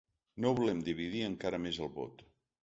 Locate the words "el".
1.85-1.93